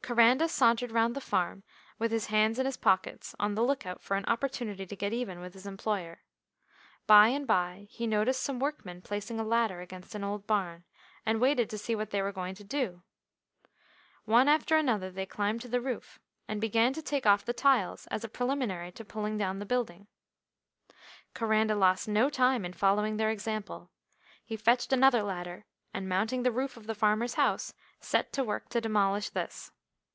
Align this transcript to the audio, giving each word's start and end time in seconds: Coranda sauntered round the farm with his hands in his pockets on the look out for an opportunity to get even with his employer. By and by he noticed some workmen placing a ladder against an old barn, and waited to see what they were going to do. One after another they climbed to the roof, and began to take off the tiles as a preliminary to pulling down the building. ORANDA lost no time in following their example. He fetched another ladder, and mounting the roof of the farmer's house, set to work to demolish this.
Coranda 0.00 0.48
sauntered 0.48 0.90
round 0.90 1.14
the 1.14 1.20
farm 1.20 1.64
with 1.98 2.12
his 2.12 2.28
hands 2.28 2.58
in 2.58 2.64
his 2.64 2.78
pockets 2.78 3.34
on 3.38 3.54
the 3.54 3.62
look 3.62 3.84
out 3.84 4.00
for 4.00 4.16
an 4.16 4.24
opportunity 4.24 4.86
to 4.86 4.96
get 4.96 5.12
even 5.12 5.38
with 5.38 5.52
his 5.52 5.66
employer. 5.66 6.22
By 7.06 7.28
and 7.28 7.46
by 7.46 7.88
he 7.90 8.06
noticed 8.06 8.42
some 8.42 8.58
workmen 8.58 9.02
placing 9.02 9.38
a 9.38 9.44
ladder 9.44 9.82
against 9.82 10.14
an 10.14 10.24
old 10.24 10.46
barn, 10.46 10.84
and 11.26 11.42
waited 11.42 11.68
to 11.68 11.76
see 11.76 11.94
what 11.94 12.08
they 12.08 12.22
were 12.22 12.32
going 12.32 12.54
to 12.54 12.64
do. 12.64 13.02
One 14.24 14.48
after 14.48 14.78
another 14.78 15.10
they 15.10 15.26
climbed 15.26 15.60
to 15.62 15.68
the 15.68 15.80
roof, 15.80 16.18
and 16.46 16.58
began 16.58 16.94
to 16.94 17.02
take 17.02 17.26
off 17.26 17.44
the 17.44 17.52
tiles 17.52 18.06
as 18.06 18.24
a 18.24 18.30
preliminary 18.30 18.90
to 18.92 19.04
pulling 19.04 19.36
down 19.36 19.58
the 19.58 19.66
building. 19.66 20.06
ORANDA 21.38 21.74
lost 21.74 22.08
no 22.08 22.30
time 22.30 22.64
in 22.64 22.72
following 22.72 23.18
their 23.18 23.30
example. 23.30 23.90
He 24.42 24.56
fetched 24.56 24.90
another 24.90 25.22
ladder, 25.22 25.66
and 25.92 26.08
mounting 26.08 26.44
the 26.44 26.52
roof 26.52 26.78
of 26.78 26.86
the 26.86 26.94
farmer's 26.94 27.34
house, 27.34 27.74
set 28.00 28.32
to 28.32 28.42
work 28.42 28.70
to 28.70 28.80
demolish 28.80 29.28
this. 29.28 29.70